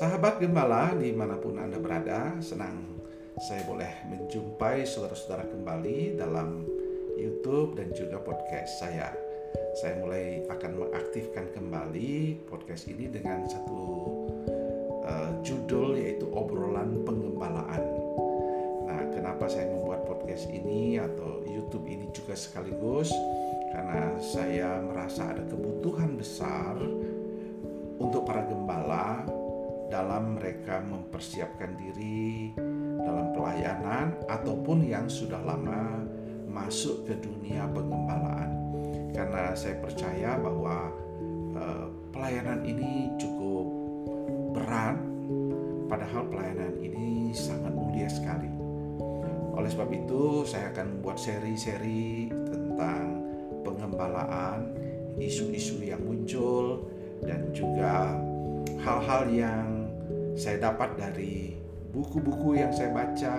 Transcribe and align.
Sahabat 0.00 0.40
gembala 0.40 0.96
di 0.96 1.12
mana 1.12 1.36
pun 1.36 1.60
Anda 1.60 1.76
berada, 1.76 2.32
senang 2.40 3.04
saya 3.36 3.68
boleh 3.68 4.08
menjumpai 4.08 4.88
saudara-saudara 4.88 5.44
kembali 5.52 6.16
dalam 6.16 6.64
YouTube 7.20 7.76
dan 7.76 7.92
juga 7.92 8.16
podcast 8.16 8.80
saya. 8.80 9.12
Saya 9.76 10.00
mulai 10.00 10.48
akan 10.48 10.72
mengaktifkan 10.80 11.52
kembali 11.52 12.40
podcast 12.48 12.88
ini 12.88 13.12
dengan 13.12 13.44
satu 13.44 13.82
uh, 15.04 15.36
judul 15.44 16.00
yaitu 16.00 16.32
obrolan 16.32 17.04
pengembalaan. 17.04 17.84
Nah, 18.88 19.04
kenapa 19.12 19.52
saya 19.52 19.68
membuat 19.68 20.08
podcast 20.08 20.48
ini 20.48 20.96
atau 20.96 21.44
YouTube 21.44 21.84
ini 21.84 22.08
juga 22.16 22.32
sekaligus? 22.40 23.12
Karena 23.68 24.16
saya 24.16 24.80
merasa 24.80 25.28
ada 25.28 25.44
kebutuhan 25.44 26.16
besar 26.16 26.80
untuk 28.00 28.24
para 28.24 28.48
gembala 28.48 29.39
dalam 29.90 30.38
mereka 30.38 30.78
mempersiapkan 30.80 31.74
diri 31.74 32.54
dalam 33.02 33.34
pelayanan 33.34 34.14
ataupun 34.30 34.86
yang 34.86 35.10
sudah 35.10 35.42
lama 35.42 36.06
masuk 36.46 37.10
ke 37.10 37.18
dunia 37.18 37.66
pengembalaan. 37.74 38.54
Karena 39.10 39.52
saya 39.58 39.76
percaya 39.82 40.38
bahwa 40.38 40.94
uh, 41.58 41.86
pelayanan 42.14 42.62
ini 42.62 43.10
cukup 43.18 43.66
berat 44.54 44.96
padahal 45.90 46.22
pelayanan 46.30 46.78
ini 46.78 47.34
sangat 47.34 47.74
mulia 47.74 48.06
sekali. 48.06 48.46
Oleh 49.58 49.66
sebab 49.66 49.90
itu, 49.90 50.46
saya 50.46 50.70
akan 50.70 50.86
membuat 50.98 51.18
seri-seri 51.18 52.30
tentang 52.30 53.18
pengembalaan, 53.66 54.72
isu-isu 55.18 55.82
yang 55.82 56.00
muncul 56.00 56.86
dan 57.26 57.50
juga 57.52 58.16
hal-hal 58.80 59.28
yang 59.28 59.79
saya 60.38 60.70
dapat 60.70 60.94
dari 60.98 61.56
buku-buku 61.90 62.58
yang 62.58 62.70
saya 62.70 62.94
baca, 62.94 63.34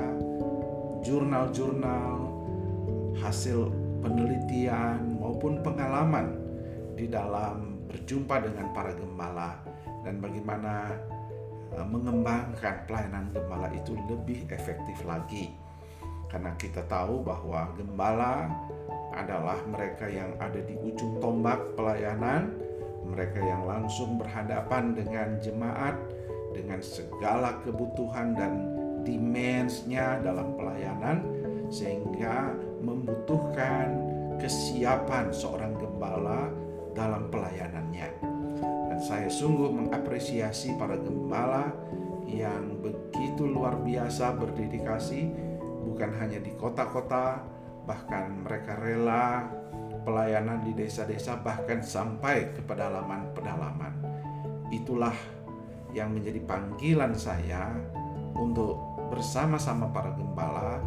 jurnal-jurnal, 1.02 2.16
hasil 3.20 3.72
penelitian 4.02 5.22
maupun 5.22 5.62
pengalaman 5.62 6.36
di 6.98 7.08
dalam 7.08 7.80
berjumpa 7.88 8.44
dengan 8.44 8.72
para 8.72 8.92
gembala 8.96 9.60
dan 10.02 10.18
bagaimana 10.20 10.96
e, 11.76 11.80
mengembangkan 11.86 12.88
pelayanan 12.88 13.30
gembala 13.32 13.68
itu 13.72 13.96
lebih 14.10 14.48
efektif 14.50 14.98
lagi. 15.06 15.54
Karena 16.32 16.56
kita 16.56 16.88
tahu 16.88 17.24
bahwa 17.28 17.76
gembala 17.76 18.48
adalah 19.12 19.60
mereka 19.68 20.08
yang 20.08 20.32
ada 20.40 20.64
di 20.64 20.80
ujung 20.80 21.20
tombak 21.20 21.60
pelayanan, 21.76 22.56
mereka 23.04 23.44
yang 23.44 23.68
langsung 23.68 24.16
berhadapan 24.16 24.96
dengan 24.96 25.36
jemaat 25.44 26.00
dengan 26.54 26.80
segala 26.84 27.60
kebutuhan 27.64 28.36
dan 28.36 28.54
dimensinya 29.02 30.22
dalam 30.22 30.54
pelayanan 30.56 31.26
sehingga 31.72 32.54
membutuhkan 32.84 33.98
kesiapan 34.38 35.32
seorang 35.32 35.74
gembala 35.78 36.50
dalam 36.92 37.32
pelayanannya. 37.32 38.10
Dan 38.92 39.00
saya 39.00 39.32
sungguh 39.32 39.72
mengapresiasi 39.72 40.76
para 40.76 41.00
gembala 41.00 41.72
yang 42.28 42.80
begitu 42.84 43.48
luar 43.48 43.80
biasa 43.80 44.36
berdedikasi 44.36 45.32
bukan 45.88 46.12
hanya 46.20 46.40
di 46.40 46.52
kota-kota 46.56 47.44
bahkan 47.84 48.46
mereka 48.46 48.78
rela 48.78 49.50
pelayanan 50.02 50.62
di 50.66 50.74
desa-desa 50.74 51.42
bahkan 51.42 51.82
sampai 51.82 52.54
ke 52.54 52.62
pedalaman-pedalaman. 52.66 53.94
Itulah 54.72 55.14
yang 55.92 56.16
menjadi 56.16 56.40
panggilan 56.44 57.14
saya 57.16 57.72
untuk 58.36 58.80
bersama-sama 59.12 59.92
para 59.92 60.16
gembala 60.16 60.80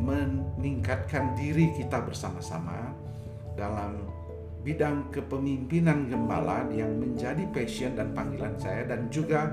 meningkatkan 0.00 1.36
diri 1.38 1.70
kita 1.76 2.02
bersama-sama 2.02 2.92
dalam 3.54 4.04
bidang 4.64 5.12
kepemimpinan 5.12 6.08
gembala 6.08 6.64
yang 6.72 6.96
menjadi 6.96 7.44
passion 7.52 7.94
dan 7.94 8.16
panggilan 8.16 8.56
saya 8.56 8.88
dan 8.88 9.12
juga 9.12 9.52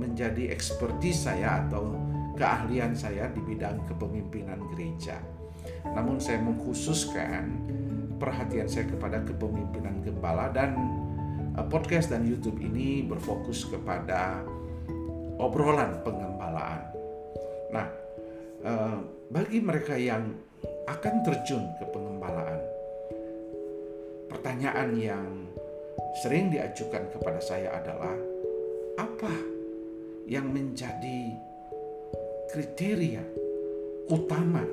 menjadi 0.00 0.48
ekspertis 0.50 1.28
saya 1.28 1.68
atau 1.68 1.94
keahlian 2.38 2.96
saya 2.96 3.28
di 3.34 3.44
bidang 3.44 3.84
kepemimpinan 3.90 4.62
gereja. 4.72 5.20
Namun 5.84 6.16
saya 6.22 6.40
mengkhususkan 6.40 7.60
perhatian 8.16 8.66
saya 8.66 8.88
kepada 8.88 9.20
kepemimpinan 9.26 10.00
gembala 10.00 10.48
dan 10.54 10.74
podcast 11.66 12.14
dan 12.14 12.22
YouTube 12.22 12.62
ini 12.62 13.02
berfokus 13.02 13.66
kepada 13.66 14.46
obrolan 15.38 16.02
pengembalaan. 16.06 16.82
Nah, 17.74 17.86
eh, 18.62 18.98
bagi 19.30 19.58
mereka 19.58 19.98
yang 19.98 20.34
akan 20.86 21.14
terjun 21.26 21.64
ke 21.78 21.84
pengembalaan, 21.90 22.60
pertanyaan 24.30 24.90
yang 24.98 25.26
sering 26.22 26.50
diajukan 26.50 27.10
kepada 27.14 27.40
saya 27.42 27.74
adalah 27.78 28.14
apa 28.98 29.34
yang 30.26 30.50
menjadi 30.50 31.34
kriteria 32.50 33.22
utama 34.08 34.64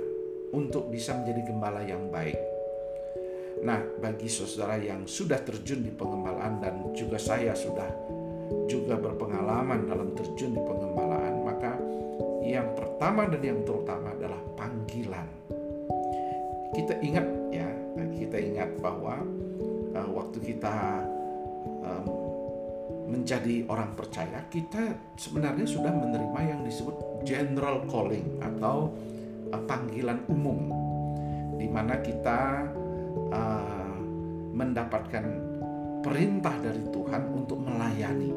untuk 0.55 0.87
bisa 0.89 1.13
menjadi 1.19 1.41
gembala 1.51 1.83
yang 1.83 2.07
baik? 2.09 2.54
Nah, 3.63 3.79
bagi 4.03 4.27
saudara 4.27 4.75
yang 4.75 5.07
sudah 5.07 5.39
terjun 5.39 5.85
di 5.85 5.93
pengembalaan 5.93 6.59
dan 6.59 6.75
juga 6.91 7.15
saya 7.15 7.55
sudah 7.55 7.87
juga 8.67 8.97
berpengalaman 8.99 9.87
dalam 9.87 10.11
terjun 10.17 10.53
di 10.53 10.61
pengembalaan, 10.61 11.33
maka 11.45 11.71
yang 12.45 12.75
pertama 12.77 13.25
dan 13.25 13.41
yang 13.41 13.61
terutama 13.65 14.13
adalah 14.13 14.41
panggilan. 14.53 15.27
Kita 16.75 16.93
ingat 16.99 17.25
ya, 17.49 17.69
kita 18.19 18.37
ingat 18.37 18.69
bahwa 18.83 19.23
uh, 19.95 20.09
waktu 20.11 20.37
kita 20.43 20.75
um, 21.81 22.05
menjadi 23.09 23.65
orang 23.69 23.95
percaya, 23.97 24.43
kita 24.51 24.93
sebenarnya 25.15 25.65
sudah 25.65 25.93
menerima 25.93 26.39
yang 26.43 26.61
disebut 26.67 27.23
general 27.25 27.85
calling 27.89 28.37
atau 28.43 28.93
uh, 29.49 29.61
panggilan 29.65 30.21
umum, 30.29 30.69
di 31.57 31.65
mana 31.71 31.97
kita 32.03 32.69
uh, 33.31 33.97
mendapatkan 34.55 35.25
perintah 36.05 36.55
dari 36.61 36.83
Tuhan 36.91 37.23
untuk 37.33 37.59
melayani. 37.59 38.31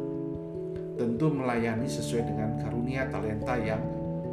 Tentu 0.98 1.30
melayani 1.30 1.86
sesuai 1.86 2.22
dengan 2.26 2.58
karunia 2.58 3.06
talenta 3.06 3.54
yang 3.54 3.82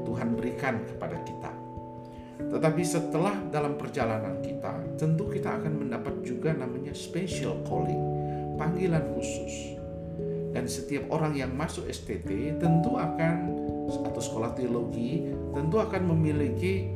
Tuhan 0.05 0.34
berikan 0.34 0.81
kepada 0.85 1.17
kita. 1.22 1.51
Tetapi 2.35 2.81
setelah 2.84 3.38
dalam 3.53 3.78
perjalanan 3.78 4.41
kita, 4.41 4.97
tentu 4.97 5.29
kita 5.29 5.61
akan 5.61 5.85
mendapat 5.85 6.19
juga 6.25 6.51
namanya 6.51 6.91
special 6.91 7.63
calling, 7.63 8.01
panggilan 8.57 9.05
khusus. 9.13 9.78
Dan 10.51 10.66
setiap 10.72 11.11
orang 11.11 11.35
yang 11.35 11.51
masuk 11.51 11.85
STT 11.91 12.57
tentu 12.57 12.95
akan 12.95 13.66
atau 13.85 14.22
sekolah 14.23 14.55
teologi 14.57 15.29
tentu 15.53 15.78
akan 15.78 16.09
memiliki 16.16 16.89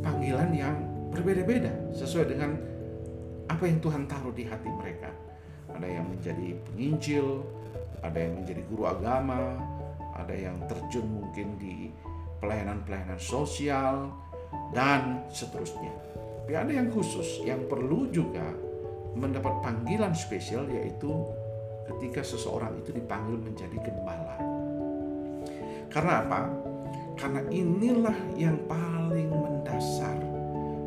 panggilan 0.00 0.50
yang 0.56 0.76
berbeda-beda 1.12 1.92
sesuai 1.92 2.26
dengan 2.32 2.56
apa 3.50 3.66
yang 3.66 3.82
Tuhan 3.82 4.06
taruh 4.06 4.30
di 4.30 4.46
hati 4.46 4.70
mereka. 4.70 5.10
Ada 5.74 5.86
yang 5.86 6.06
menjadi 6.06 6.54
penginjil, 6.70 7.42
ada 7.98 8.18
yang 8.18 8.38
menjadi 8.38 8.62
guru 8.70 8.84
agama, 8.86 9.58
ada 10.14 10.34
yang 10.34 10.54
terjun 10.70 11.06
mungkin 11.10 11.58
di 11.58 11.90
pelayanan-pelayanan 12.38 13.18
sosial, 13.18 14.14
dan 14.70 15.26
seterusnya. 15.30 15.90
Tapi 16.46 16.54
ada 16.54 16.72
yang 16.74 16.90
khusus 16.90 17.42
yang 17.46 17.62
perlu 17.70 18.10
juga 18.10 18.42
mendapat 19.14 19.62
panggilan 19.62 20.14
spesial 20.14 20.66
yaitu 20.70 21.10
ketika 21.86 22.22
seseorang 22.22 22.78
itu 22.82 22.94
dipanggil 22.94 23.38
menjadi 23.38 23.78
gembala. 23.82 24.38
Karena 25.90 26.22
apa? 26.26 26.40
Karena 27.18 27.42
inilah 27.50 28.18
yang 28.38 28.58
paling 28.70 29.30
mendasar 29.30 30.18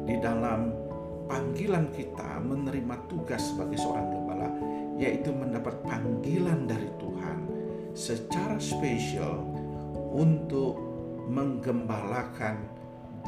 di 0.04 0.16
dalam 0.20 0.83
panggilan 1.28 1.90
kita 1.92 2.40
menerima 2.44 2.96
tugas 3.08 3.54
sebagai 3.54 3.80
seorang 3.80 4.08
gembala, 4.12 4.50
yaitu 5.00 5.32
mendapat 5.32 5.76
panggilan 5.86 6.68
dari 6.68 6.90
Tuhan 7.00 7.38
secara 7.94 8.58
spesial 8.58 9.44
untuk 10.14 10.78
menggembalakan 11.30 12.68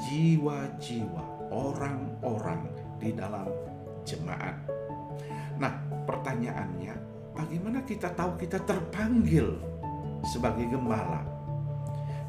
jiwa-jiwa 0.10 1.24
orang-orang 1.54 2.68
di 3.00 3.16
dalam 3.16 3.48
jemaat. 4.04 4.58
Nah, 5.56 5.72
pertanyaannya, 6.04 6.96
bagaimana 7.32 7.80
kita 7.88 8.12
tahu 8.12 8.36
kita 8.36 8.60
terpanggil 8.68 9.56
sebagai 10.28 10.68
gembala? 10.68 11.24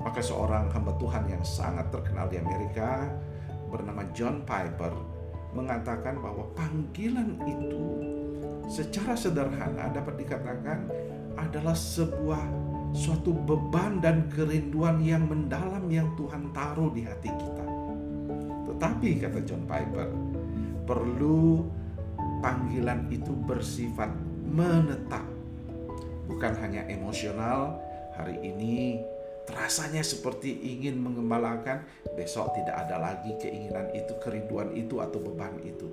Maka 0.07 0.23
seorang 0.23 0.71
hamba 0.71 0.95
Tuhan 1.03 1.27
yang 1.27 1.43
sangat 1.43 1.91
terkenal 1.91 2.31
di 2.31 2.39
Amerika 2.39 3.11
bernama 3.67 4.07
John 4.15 4.47
Piper 4.47 5.16
mengatakan 5.57 6.21
bahwa 6.21 6.45
panggilan 6.53 7.41
itu 7.49 7.85
secara 8.69 9.17
sederhana 9.17 9.89
dapat 9.89 10.21
dikatakan 10.21 10.87
adalah 11.41 11.73
sebuah 11.73 12.45
suatu 12.93 13.33
beban 13.33 14.01
dan 14.01 14.29
kerinduan 14.33 15.01
yang 15.01 15.25
mendalam 15.25 15.85
yang 15.89 16.09
Tuhan 16.17 16.53
taruh 16.53 16.93
di 16.93 17.05
hati 17.05 17.29
kita. 17.29 17.67
Tetapi 18.73 19.09
kata 19.25 19.41
John 19.45 19.65
Piper, 19.65 20.09
perlu 20.85 21.65
panggilan 22.45 23.09
itu 23.13 23.33
bersifat 23.45 24.13
menetap. 24.49 25.25
Bukan 26.27 26.53
hanya 26.61 26.85
emosional, 26.91 27.79
hari 28.17 28.41
ini 28.43 28.99
terasanya 29.47 30.03
seperti 30.03 30.53
ingin 30.77 30.99
mengembalakan, 30.99 31.87
besok 32.19 32.53
tidak 32.59 32.77
ada 32.87 32.99
lagi 32.99 33.33
keinginan 33.39 33.89
itu, 33.95 34.13
kerinduan 34.19 34.75
itu 34.75 34.99
atau 34.99 35.23
beban 35.23 35.55
itu. 35.63 35.87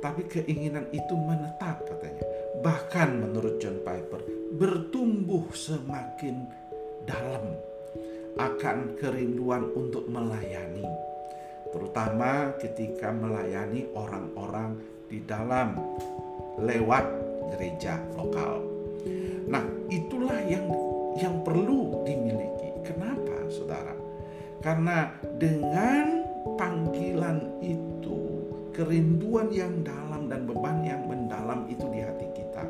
Tapi 0.00 0.24
keinginan 0.28 0.88
itu 0.92 1.12
menetap 1.12 1.84
katanya. 1.84 2.24
Bahkan 2.60 3.08
menurut 3.24 3.60
John 3.60 3.80
Piper, 3.84 4.20
bertumbuh 4.56 5.48
semakin 5.52 6.48
dalam 7.04 7.56
akan 8.40 8.98
kerinduan 8.98 9.70
untuk 9.76 10.08
melayani. 10.10 10.84
Terutama 11.70 12.54
ketika 12.58 13.10
melayani 13.10 13.86
orang-orang 13.94 14.78
di 15.10 15.22
dalam 15.22 15.78
lewat 16.58 17.04
gereja 17.54 17.98
lokal. 18.14 18.62
Nah, 19.50 19.62
itulah 19.90 20.38
yang 20.46 20.66
yang 21.18 21.42
perlu 21.46 22.02
dimiliki. 22.02 22.63
Kenapa, 22.84 23.48
Saudara? 23.48 23.96
Karena 24.60 25.12
dengan 25.40 26.24
panggilan 26.56 27.60
itu, 27.64 28.18
kerinduan 28.76 29.48
yang 29.52 29.84
dalam 29.84 30.28
dan 30.28 30.44
beban 30.44 30.84
yang 30.84 31.04
mendalam 31.08 31.68
itu 31.68 31.84
di 31.88 32.00
hati 32.04 32.28
kita, 32.32 32.64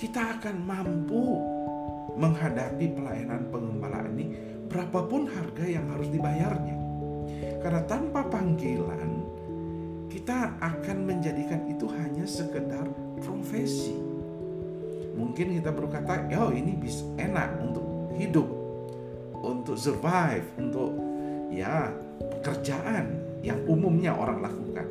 kita 0.00 0.40
akan 0.40 0.56
mampu 0.64 1.24
menghadapi 2.16 2.96
pelayanan 2.96 3.48
pengembalaan 3.52 4.16
ini 4.16 4.26
berapapun 4.68 5.28
harga 5.28 5.64
yang 5.64 5.86
harus 5.92 6.08
dibayarnya. 6.08 6.76
Karena 7.60 7.82
tanpa 7.84 8.24
panggilan 8.28 9.24
kita 10.10 10.58
akan 10.58 10.98
menjadikan 11.06 11.68
itu 11.70 11.86
hanya 11.86 12.26
sekedar 12.26 12.88
profesi. 13.22 13.94
Mungkin 15.14 15.60
kita 15.60 15.70
berkata, 15.70 16.26
"Oh, 16.40 16.50
ini 16.50 16.74
bisa 16.80 17.04
enak 17.20 17.60
untuk 17.60 17.89
hidup, 18.20 18.48
untuk 19.40 19.80
survive, 19.80 20.44
untuk 20.60 20.92
ya 21.48 21.88
pekerjaan 22.20 23.16
yang 23.40 23.58
umumnya 23.64 24.12
orang 24.12 24.44
lakukan." 24.44 24.86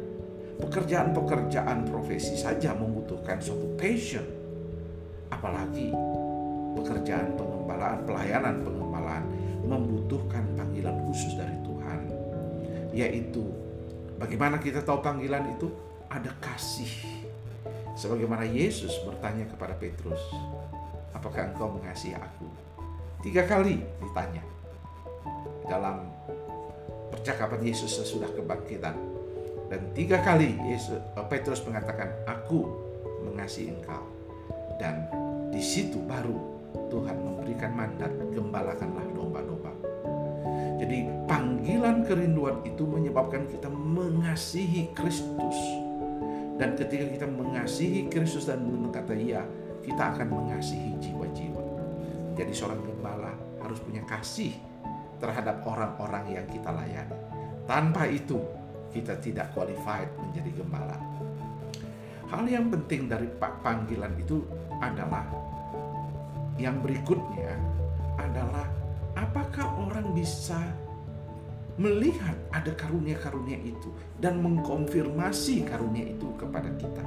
Pekerjaan-pekerjaan 0.60 1.88
profesi 1.88 2.36
saja 2.36 2.76
membutuhkan 2.76 3.40
suatu 3.40 3.80
passion. 3.80 4.26
Apalagi 5.32 5.94
pekerjaan 6.76 7.38
pengembalaan, 7.40 8.04
pelayanan 8.04 8.60
pengembalaan 8.66 9.24
membutuhkan 9.64 10.44
panggilan 10.60 11.00
khusus 11.08 11.32
dari 11.40 11.56
Tuhan, 11.64 12.00
yaitu 12.92 13.48
Bagaimana 14.20 14.60
kita 14.60 14.84
tahu 14.84 15.00
panggilan 15.00 15.56
itu? 15.56 15.72
Ada 16.12 16.36
kasih. 16.44 16.92
Sebagaimana 17.96 18.44
Yesus 18.44 18.92
bertanya 19.08 19.48
kepada 19.48 19.72
Petrus, 19.80 20.20
apakah 21.16 21.56
engkau 21.56 21.72
mengasihi 21.72 22.20
aku? 22.20 22.69
Tiga 23.20 23.44
kali 23.44 23.84
ditanya 24.00 24.44
dalam 25.68 26.08
percakapan 27.12 27.62
Yesus 27.62 28.00
sesudah 28.00 28.32
kebangkitan. 28.32 28.96
Dan 29.70 29.94
tiga 29.94 30.18
kali 30.26 30.58
Yesus, 30.66 30.98
eh, 30.98 31.26
Petrus 31.30 31.62
mengatakan, 31.62 32.10
aku 32.26 32.66
mengasihi 33.22 33.70
engkau. 33.70 34.02
Dan 34.82 35.06
di 35.54 35.62
situ 35.62 36.02
baru 36.10 36.34
Tuhan 36.90 37.18
memberikan 37.22 37.76
mandat, 37.78 38.10
gembalakanlah 38.34 39.06
domba-domba 39.14 39.90
jadi 40.80 41.06
panggilan 41.28 42.08
kerinduan 42.08 42.64
itu 42.64 42.88
menyebabkan 42.88 43.44
kita 43.52 43.68
mengasihi 43.68 44.96
Kristus. 44.96 45.60
Dan 46.56 46.80
ketika 46.80 47.04
kita 47.04 47.28
mengasihi 47.28 48.08
Kristus 48.08 48.48
dan 48.48 48.64
berkata 48.64 49.12
iya, 49.12 49.44
kita 49.84 50.16
akan 50.16 50.28
mengasihi 50.28 50.96
jiwa-jiwa. 51.04 51.69
Jadi 52.40 52.56
seorang 52.56 52.80
gembala 52.80 53.36
harus 53.60 53.84
punya 53.84 54.00
kasih 54.08 54.56
terhadap 55.20 55.60
orang-orang 55.68 56.40
yang 56.40 56.48
kita 56.48 56.72
layani. 56.72 57.12
Tanpa 57.68 58.08
itu, 58.08 58.40
kita 58.96 59.20
tidak 59.20 59.52
qualified 59.52 60.08
menjadi 60.16 60.64
gembala. 60.64 60.96
Hal 62.32 62.48
yang 62.48 62.72
penting 62.72 63.12
dari 63.12 63.28
panggilan 63.36 64.16
itu 64.16 64.40
adalah 64.80 65.28
yang 66.56 66.80
berikutnya 66.80 67.60
adalah 68.16 68.72
apakah 69.20 69.76
orang 69.76 70.16
bisa 70.16 70.64
melihat 71.76 72.36
ada 72.56 72.72
karunia-karunia 72.76 73.60
itu 73.68 73.92
dan 74.20 74.40
mengkonfirmasi 74.40 75.68
karunia 75.68 76.08
itu 76.08 76.28
kepada 76.40 76.72
kita. 76.80 77.04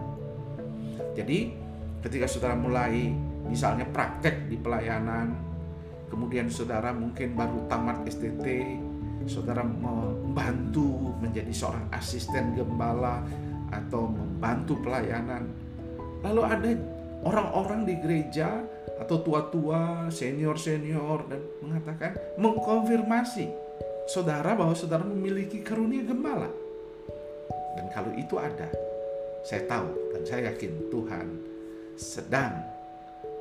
Jadi, 1.16 1.56
ketika 2.04 2.28
saudara 2.28 2.56
mulai 2.56 3.12
misalnya 3.46 3.86
praktek 3.88 4.50
di 4.50 4.56
pelayanan, 4.58 5.34
kemudian 6.12 6.52
saudara 6.52 6.92
mungkin 6.92 7.32
baru 7.32 7.66
tamat 7.66 8.04
STT, 8.06 8.46
saudara 9.26 9.62
membantu 9.62 11.14
menjadi 11.22 11.50
seorang 11.54 11.86
asisten 11.94 12.58
gembala 12.58 13.22
atau 13.72 14.10
membantu 14.10 14.76
pelayanan. 14.82 15.48
Lalu 16.22 16.42
ada 16.44 16.70
orang-orang 17.24 17.86
di 17.86 17.94
gereja 17.98 18.62
atau 18.98 19.18
tua-tua, 19.22 20.06
senior-senior 20.12 21.26
dan 21.26 21.40
mengatakan 21.62 22.14
mengkonfirmasi 22.38 23.50
saudara 24.06 24.54
bahwa 24.54 24.74
saudara 24.74 25.02
memiliki 25.02 25.62
karunia 25.62 26.06
gembala. 26.06 26.50
Dan 27.72 27.88
kalau 27.90 28.12
itu 28.14 28.36
ada, 28.36 28.68
saya 29.42 29.64
tahu 29.66 29.90
dan 30.14 30.22
saya 30.28 30.40
yakin 30.52 30.72
Tuhan 30.92 31.26
sedang 31.96 32.52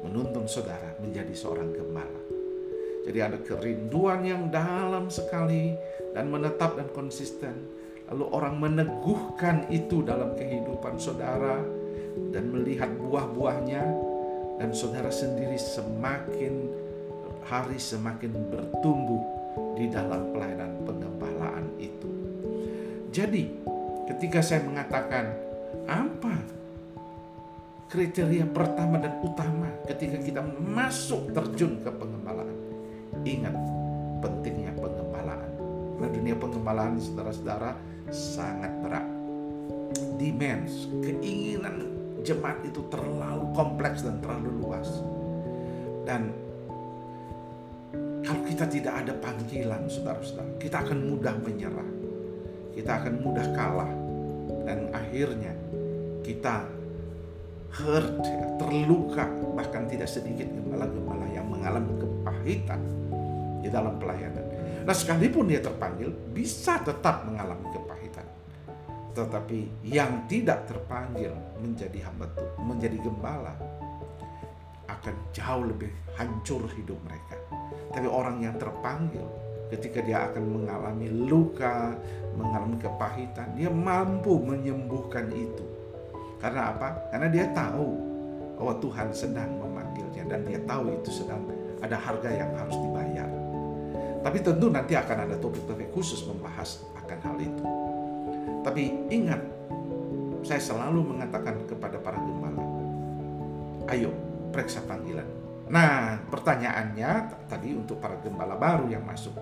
menuntun 0.01 0.45
saudara 0.50 0.98
menjadi 1.00 1.33
seorang 1.33 1.69
gembala. 1.74 2.21
Jadi 3.01 3.18
ada 3.18 3.38
kerinduan 3.42 4.21
yang 4.21 4.53
dalam 4.53 5.09
sekali 5.09 5.74
dan 6.13 6.30
menetap 6.30 6.77
dan 6.77 6.89
konsisten. 6.94 7.81
Lalu 8.12 8.25
orang 8.30 8.56
meneguhkan 8.59 9.71
itu 9.71 10.03
dalam 10.03 10.36
kehidupan 10.36 11.00
saudara 11.00 11.63
dan 12.36 12.51
melihat 12.51 12.91
buah-buahnya 13.00 13.84
dan 14.60 14.70
saudara 14.75 15.10
sendiri 15.10 15.55
semakin 15.58 16.70
hari 17.48 17.79
semakin 17.81 18.36
bertumbuh 18.51 19.24
di 19.74 19.89
dalam 19.89 20.29
pelayanan 20.36 20.75
pengembalaan 20.86 21.65
itu. 21.81 22.10
Jadi, 23.12 23.50
ketika 24.08 24.39
saya 24.39 24.63
mengatakan 24.63 25.36
apa 25.89 26.61
kriteria 27.91 28.48
pertama 28.48 28.95
dan 29.03 29.19
utama 29.19 29.67
ketika 29.83 30.15
kita 30.24 30.39
masuk 30.63 31.36
terjun 31.36 31.75
ke 31.83 31.91
pengembalaan, 31.91 32.55
ingat 33.27 33.51
pentingnya 34.24 34.71
pengembalaan. 34.79 35.51
Karena 36.00 36.07
dunia 36.07 36.36
pengembalaan 36.39 36.95
saudara-saudara 36.95 37.75
sangat 38.07 38.71
berat. 38.79 39.03
Demands, 40.15 40.88
keinginan 41.03 41.91
jemaat 42.24 42.63
itu 42.63 42.79
terlalu 42.88 43.51
kompleks 43.51 44.07
dan 44.07 44.24
terlalu 44.24 44.50
luas. 44.63 44.88
Dan 46.07 46.31
kalau 48.24 48.41
kita 48.48 48.71
tidak 48.71 49.03
ada 49.03 49.13
panggilan, 49.19 49.83
saudara-saudara, 49.91 50.48
kita 50.63 50.79
akan 50.79 51.12
mudah 51.12 51.36
menyerah. 51.43 51.89
Kita 52.71 53.03
akan 53.03 53.13
mudah 53.19 53.48
kalah. 53.51 53.91
Dan 54.63 54.93
akhirnya 54.95 55.51
kita 56.24 56.80
hurt, 57.79 58.19
terluka, 58.59 59.27
bahkan 59.55 59.87
tidak 59.87 60.11
sedikit 60.11 60.47
gembala-gembala 60.51 61.27
yang 61.31 61.47
mengalami 61.47 61.95
kepahitan 61.95 62.81
di 63.63 63.69
dalam 63.71 63.95
pelayanan. 63.95 64.43
Nah 64.83 64.95
sekalipun 64.95 65.47
dia 65.47 65.61
terpanggil, 65.61 66.11
bisa 66.33 66.81
tetap 66.81 67.23
mengalami 67.23 67.69
kepahitan. 67.71 68.27
Tetapi 69.11 69.87
yang 69.87 70.25
tidak 70.25 70.67
terpanggil 70.67 71.31
menjadi 71.59 72.07
hamba 72.09 72.27
Tuhan, 72.33 72.55
menjadi 72.63 72.97
gembala 72.99 73.53
akan 74.87 75.15
jauh 75.31 75.65
lebih 75.65 75.91
hancur 76.19 76.67
hidup 76.75 76.99
mereka. 77.07 77.39
Tapi 77.91 78.07
orang 78.07 78.43
yang 78.43 78.55
terpanggil 78.59 79.23
ketika 79.71 80.03
dia 80.03 80.27
akan 80.27 80.43
mengalami 80.61 81.07
luka, 81.07 81.95
mengalami 82.35 82.75
kepahitan, 82.79 83.55
dia 83.55 83.71
mampu 83.71 84.35
menyembuhkan 84.43 85.31
itu. 85.31 85.70
Karena 86.41 86.74
apa? 86.74 87.07
Karena 87.13 87.29
dia 87.29 87.45
tahu 87.53 87.88
bahwa 88.57 88.74
Tuhan 88.81 89.10
sedang 89.13 89.62
memanggilnya 89.62 90.25
dan 90.25 90.41
dia 90.45 90.57
tahu 90.65 90.89
itu 90.89 91.10
sedang 91.13 91.45
ada 91.81 91.98
harga 91.98 92.29
yang 92.29 92.50
harus 92.57 92.77
dibayar. 92.77 93.29
Tapi 94.21 94.38
tentu 94.41 94.69
nanti 94.69 94.93
akan 94.93 95.17
ada 95.29 95.36
topik-topik 95.38 95.93
khusus 95.93 96.21
membahas 96.25 96.81
akan 96.98 97.17
hal 97.25 97.38
itu. 97.41 97.65
Tapi 98.62 99.10
ingat, 99.10 99.41
saya 100.45 100.62
selalu 100.62 101.13
mengatakan 101.13 101.65
kepada 101.65 101.98
para 101.98 102.21
gembala, 102.21 102.62
ayo 103.89 104.13
periksa 104.53 104.86
panggilan. 104.86 105.25
Nah, 105.71 106.21
pertanyaannya 106.29 107.10
tadi 107.50 107.74
untuk 107.74 107.98
para 107.98 108.17
gembala 108.21 108.53
baru 108.53 108.89
yang 108.93 109.01
masuk. 109.01 109.33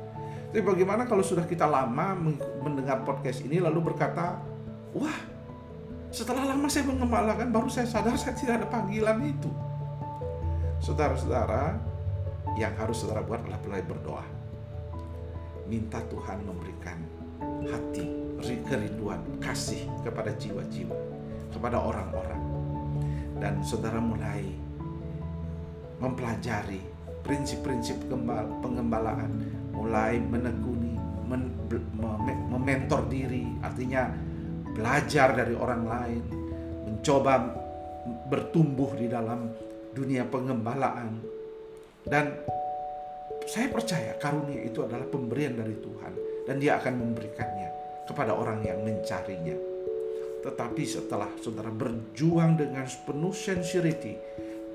Tapi 0.49 0.63
bagaimana 0.63 1.03
kalau 1.05 1.21
sudah 1.21 1.43
kita 1.43 1.67
lama 1.67 2.15
mendengar 2.63 3.03
podcast 3.03 3.43
ini 3.43 3.59
lalu 3.59 3.91
berkata, 3.91 4.39
wah 4.95 5.38
setelah 6.09 6.53
lama 6.53 6.65
saya 6.65 6.89
mengembalakan 6.89 7.53
baru 7.53 7.69
saya 7.69 7.85
sadar 7.85 8.17
saya 8.17 8.33
tidak 8.33 8.65
ada 8.65 8.67
panggilan 8.69 9.21
itu. 9.21 9.49
Saudara-saudara, 10.81 11.77
yang 12.57 12.73
harus 12.79 13.05
saudara 13.05 13.21
buat 13.21 13.45
adalah 13.45 13.61
mulai 13.61 13.83
berdoa. 13.85 14.25
Minta 15.69 16.01
Tuhan 16.09 16.41
memberikan 16.41 16.97
hati, 17.69 18.09
kerinduan, 18.65 19.21
kasih 19.37 19.85
kepada 20.01 20.33
jiwa-jiwa, 20.33 20.97
kepada 21.53 21.77
orang-orang. 21.77 22.41
Dan 23.37 23.61
saudara 23.61 24.01
mulai 24.01 24.49
mempelajari 26.01 26.81
prinsip-prinsip 27.21 28.09
pengembalaan, 28.63 29.29
mulai 29.75 30.17
menekuni, 30.17 30.97
men, 31.29 31.53
mementor 32.49 33.05
diri, 33.11 33.45
artinya 33.61 34.09
belajar 34.73 35.33
dari 35.35 35.53
orang 35.57 35.83
lain, 35.85 36.23
mencoba 36.85 37.33
bertumbuh 38.29 38.93
di 38.95 39.09
dalam 39.09 39.49
dunia 39.93 40.25
pengembalaan. 40.25 41.19
Dan 42.05 42.25
saya 43.49 43.67
percaya 43.69 44.13
karunia 44.17 44.61
itu 44.61 44.85
adalah 44.85 45.05
pemberian 45.09 45.57
dari 45.57 45.73
Tuhan 45.77 46.13
dan 46.45 46.55
dia 46.61 46.77
akan 46.77 46.93
memberikannya 46.97 47.69
kepada 48.05 48.33
orang 48.33 48.61
yang 48.65 48.81
mencarinya. 48.81 49.57
Tetapi 50.39 50.83
setelah 50.87 51.29
saudara 51.41 51.69
berjuang 51.69 52.55
dengan 52.57 52.87
penuh 53.05 53.35
sincerity, 53.35 54.15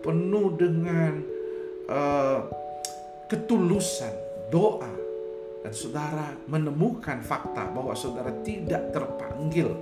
penuh 0.05 0.53
dengan 0.55 1.13
uh, 1.89 2.41
ketulusan, 3.27 4.13
doa, 4.53 4.93
dan 5.65 5.73
saudara 5.73 6.29
menemukan 6.45 7.25
fakta 7.25 7.73
bahwa 7.73 7.97
saudara 7.97 8.29
tidak 8.45 8.93
terpanggil 8.93 9.73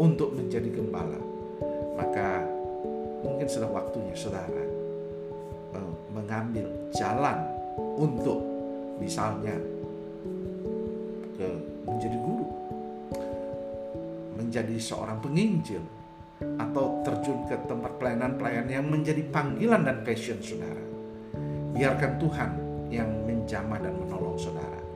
untuk 0.00 0.32
menjadi 0.32 0.72
gembala, 0.72 1.20
maka 2.00 2.48
mungkin 3.20 3.44
sudah 3.44 3.68
waktunya 3.68 4.16
saudara 4.16 4.64
uh, 5.76 5.92
mengambil 6.16 6.64
jalan 6.96 7.44
untuk 8.00 8.40
misalnya 8.96 9.52
ke 11.36 11.48
menjadi 11.84 12.16
guru, 12.24 12.48
menjadi 14.40 14.80
seorang 14.80 15.20
penginjil, 15.20 15.84
atau 16.56 17.04
terjun 17.04 17.44
ke 17.44 17.56
tempat 17.68 18.00
pelayanan-pelayanan 18.00 18.72
yang 18.80 18.88
menjadi 18.88 19.20
panggilan 19.28 19.84
dan 19.84 20.00
passion 20.08 20.40
saudara. 20.40 20.84
Biarkan 21.76 22.16
Tuhan 22.16 22.50
yang 22.88 23.12
menjamah 23.28 23.76
dan 23.76 23.92
menolong 23.92 24.40
saudara. 24.40 24.87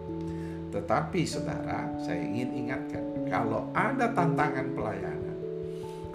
Tetapi 0.73 1.21
saudara, 1.29 1.93
saya 2.01 2.19
ingin 2.19 2.67
ingatkan, 2.67 3.05
kalau 3.29 3.69
ada 3.77 4.09
tantangan 4.11 4.73
pelayanan, 4.73 5.37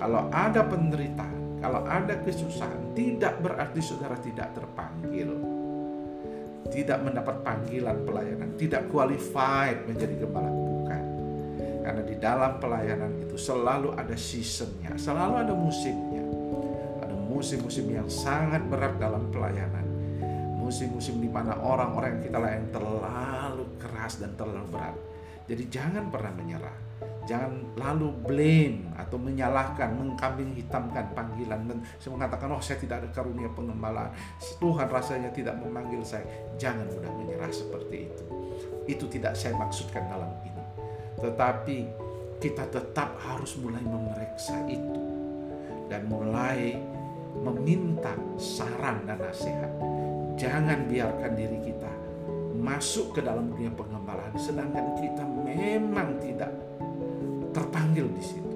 kalau 0.01 0.25
ada 0.33 0.61
penderitaan, 0.65 1.61
kalau 1.61 1.85
ada 1.85 2.17
kesusahan, 2.25 2.97
tidak 2.97 3.37
berarti 3.39 3.79
saudara 3.79 4.17
tidak 4.17 4.51
terpanggil. 4.57 5.29
Tidak 6.67 6.99
mendapat 6.99 7.47
panggilan 7.47 8.03
pelayanan, 8.03 8.49
tidak 8.59 8.91
qualified 8.91 9.87
menjadi 9.87 10.19
gembala 10.19 10.67
karena 11.87 12.03
di 12.03 12.19
dalam 12.19 12.59
pelayanan 12.59 13.15
itu 13.23 13.39
selalu 13.39 13.95
ada 13.95 14.11
seasonnya, 14.11 14.99
selalu 14.99 15.39
ada 15.39 15.55
musimnya. 15.55 16.19
Ada 16.99 17.15
musim-musim 17.15 17.87
yang 17.87 18.11
sangat 18.11 18.59
berat 18.67 18.99
dalam 18.99 19.31
pelayanan. 19.31 19.87
Musim-musim 20.59 21.23
di 21.23 21.31
mana 21.31 21.55
orang-orang 21.55 22.19
yang 22.19 22.23
kita 22.27 22.37
layani 22.43 22.67
terlalu 22.75 23.56
keras 24.07 24.23
dan 24.23 24.39
terlalu 24.39 24.71
berat. 24.71 24.95
Jadi 25.51 25.67
jangan 25.67 26.07
pernah 26.07 26.31
menyerah. 26.31 26.77
Jangan 27.27 27.75
lalu 27.75 28.07
blame 28.23 28.87
atau 28.95 29.19
menyalahkan, 29.19 29.91
mengkambing 29.99 30.55
hitamkan 30.55 31.11
panggilan 31.11 31.67
dan 31.67 31.83
mengatakan 32.07 32.55
oh 32.55 32.63
saya 32.63 32.79
tidak 32.79 33.03
ada 33.03 33.09
karunia 33.11 33.51
pengembalaan. 33.51 34.15
Tuhan 34.63 34.87
rasanya 34.87 35.27
tidak 35.35 35.59
memanggil 35.59 35.99
saya. 36.07 36.23
Jangan 36.55 36.87
mudah 36.87 37.11
menyerah 37.19 37.51
seperti 37.51 38.07
itu. 38.07 38.23
Itu 38.87 39.11
tidak 39.11 39.35
saya 39.35 39.59
maksudkan 39.59 40.07
dalam 40.07 40.31
ini 40.47 40.57
tetapi 41.17 41.77
kita 42.37 42.69
tetap 42.69 43.17
harus 43.25 43.57
mulai 43.57 43.81
memeriksa 43.81 44.53
itu 44.69 45.01
dan 45.89 46.05
mulai 46.05 46.77
meminta 47.41 48.13
saran 48.37 49.01
dan 49.09 49.17
nasihat. 49.17 49.73
Jangan 50.37 50.85
biarkan 50.85 51.33
diri 51.33 51.57
kita 51.65 51.96
masuk 52.67 53.15
ke 53.15 53.23
dalam 53.23 53.47
dunia 53.47 53.71
pengembalaan 53.71 54.35
sedangkan 54.35 54.99
kita 54.99 55.23
memang 55.23 56.19
tidak 56.19 56.51
terpanggil 57.55 58.11
di 58.11 58.19
situ. 58.19 58.55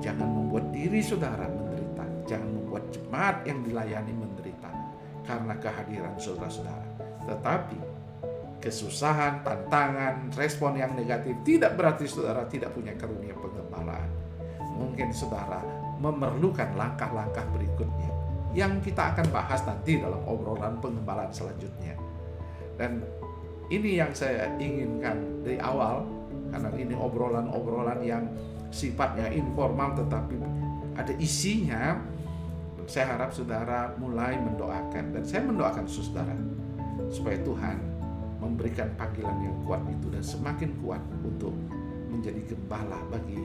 Jangan 0.00 0.24
membuat 0.24 0.72
diri 0.72 1.04
saudara 1.04 1.44
menderita, 1.44 2.04
jangan 2.24 2.48
membuat 2.48 2.88
jemaat 2.88 3.36
yang 3.44 3.60
dilayani 3.60 4.16
menderita 4.16 4.72
karena 5.28 5.54
kehadiran 5.60 6.16
saudara-saudara. 6.16 6.88
Tetapi 7.28 7.78
kesusahan, 8.64 9.44
tantangan, 9.44 10.32
respon 10.32 10.80
yang 10.80 10.96
negatif 10.96 11.36
tidak 11.44 11.76
berarti 11.76 12.08
saudara 12.08 12.48
tidak 12.48 12.72
punya 12.72 12.96
karunia 12.96 13.36
pengembalaan. 13.36 14.08
Mungkin 14.80 15.12
saudara 15.12 15.60
memerlukan 16.00 16.72
langkah-langkah 16.72 17.44
berikutnya 17.52 18.08
yang 18.56 18.80
kita 18.80 19.14
akan 19.14 19.28
bahas 19.28 19.60
nanti 19.68 20.00
dalam 20.00 20.24
obrolan 20.24 20.80
pengembalaan 20.80 21.30
selanjutnya. 21.30 22.09
Dan 22.80 23.04
ini 23.68 24.00
yang 24.00 24.16
saya 24.16 24.48
inginkan 24.56 25.44
dari 25.44 25.60
awal 25.60 26.08
karena 26.48 26.72
ini 26.80 26.96
obrolan-obrolan 26.96 28.00
yang 28.00 28.24
sifatnya 28.72 29.28
informal 29.28 29.92
tetapi 29.92 30.40
ada 30.96 31.12
isinya. 31.20 32.00
Saya 32.90 33.14
harap 33.14 33.30
saudara 33.30 33.94
mulai 34.02 34.34
mendoakan 34.34 35.14
dan 35.14 35.22
saya 35.22 35.46
mendoakan 35.46 35.86
saudara 35.86 36.34
supaya 37.06 37.38
Tuhan 37.46 37.78
memberikan 38.42 38.90
panggilan 38.98 39.36
yang 39.46 39.54
kuat 39.62 39.84
itu 39.86 40.10
dan 40.10 40.24
semakin 40.24 40.74
kuat 40.82 40.98
untuk 41.22 41.54
menjadi 42.10 42.50
gembala 42.50 42.98
bagi 43.12 43.38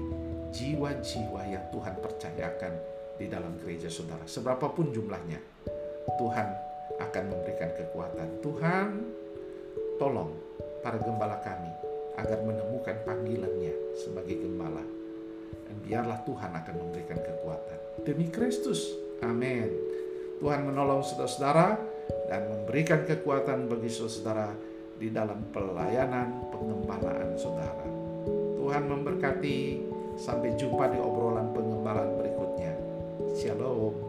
jiwa-jiwa 0.50 1.42
yang 1.46 1.62
Tuhan 1.70 1.94
percayakan 2.00 2.74
di 3.22 3.30
dalam 3.30 3.54
gereja 3.62 3.92
saudara. 3.92 4.25
Seberapapun 4.25 4.89
jumlahnya, 4.89 5.38
Tuhan 6.18 6.48
akan 6.98 7.24
memberikan 7.27 7.70
kekuatan. 7.75 8.39
Tuhan, 8.39 8.88
tolong 9.98 10.32
para 10.84 11.02
gembala 11.02 11.42
kami 11.42 11.72
agar 12.16 12.40
menemukan 12.44 12.96
panggilannya 13.04 13.74
sebagai 13.98 14.40
gembala. 14.40 14.84
Dan 15.66 15.75
biarlah 15.82 16.22
Tuhan 16.24 16.52
akan 16.54 16.75
memberikan 16.78 17.20
kekuatan. 17.20 17.80
Demi 18.06 18.30
Kristus. 18.30 18.94
Amin. 19.25 19.72
Tuhan 20.38 20.68
menolong 20.68 21.02
saudara-saudara 21.02 21.80
dan 22.28 22.42
memberikan 22.52 23.08
kekuatan 23.08 23.72
bagi 23.72 23.90
saudara-saudara 23.90 24.50
di 24.96 25.12
dalam 25.12 25.52
pelayanan 25.52 26.52
pengembalaan 26.54 27.36
saudara. 27.36 27.88
Tuhan 28.60 28.84
memberkati. 28.88 29.92
Sampai 30.16 30.56
jumpa 30.56 30.96
di 30.96 30.96
obrolan 30.96 31.52
pengembalaan 31.52 32.16
berikutnya. 32.16 32.72
Shalom. 33.36 34.05